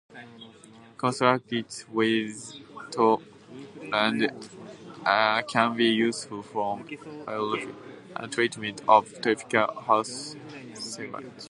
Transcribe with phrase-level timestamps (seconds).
[0.97, 2.39] Constructed wetlands
[5.51, 7.75] can be useful for biofiltration
[8.15, 10.41] and treatment of typical household
[10.75, 11.27] sewage.